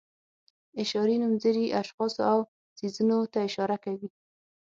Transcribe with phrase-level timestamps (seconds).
[0.81, 2.39] اشاري نومځري اشخاصو او
[2.77, 4.07] څیزونو ته اشاره کوي.